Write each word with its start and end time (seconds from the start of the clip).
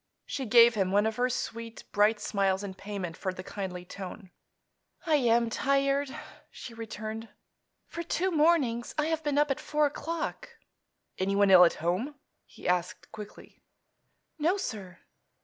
She 0.25 0.47
gave 0.47 0.73
him 0.73 0.89
one 0.91 1.05
of 1.05 1.17
her 1.17 1.29
sweet, 1.29 1.83
bright 1.91 2.19
smiles 2.19 2.63
in 2.63 2.73
payment 2.73 3.15
for 3.15 3.31
the 3.31 3.43
kindly 3.43 3.85
tone. 3.85 4.31
"I 5.05 5.17
am 5.17 5.47
tired," 5.51 6.09
she 6.49 6.73
returned. 6.73 7.29
"For 7.85 8.01
two 8.01 8.31
mornings 8.31 8.95
I 8.97 9.05
have 9.09 9.23
been 9.23 9.37
up 9.37 9.51
at 9.51 9.59
four 9.59 9.85
o'clock." 9.85 10.57
"Anyone 11.19 11.51
ill 11.51 11.65
at 11.65 11.75
home?" 11.85 12.15
he 12.47 12.67
asked 12.67 13.11
quickly. 13.11 13.61
"No, 14.39 14.57
sir." 14.57 14.97